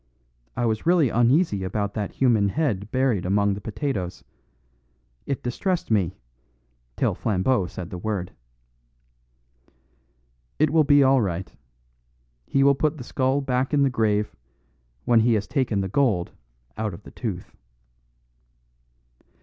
I 0.57 0.65
was 0.65 0.87
really 0.87 1.09
uneasy 1.09 1.63
about 1.63 1.93
that 1.93 2.13
human 2.13 2.49
head 2.49 2.89
buried 2.89 3.23
among 3.23 3.53
the 3.53 3.61
potatoes. 3.61 4.23
It 5.27 5.43
distressed 5.43 5.91
me 5.91 6.17
till 6.97 7.13
Flambeau 7.13 7.67
said 7.67 7.91
the 7.91 7.99
word. 7.99 8.31
"It 10.57 10.71
will 10.71 10.83
be 10.85 11.03
all 11.03 11.21
right. 11.21 11.53
He 12.47 12.63
will 12.63 12.73
put 12.73 12.97
the 12.97 13.03
skull 13.03 13.41
back 13.41 13.75
in 13.75 13.83
the 13.83 13.91
grave, 13.91 14.35
when 15.05 15.19
he 15.19 15.35
has 15.35 15.45
taken 15.45 15.81
the 15.81 15.87
gold 15.87 16.31
out 16.79 16.95
of 16.95 17.03
the 17.03 17.11
tooth." 17.11 17.55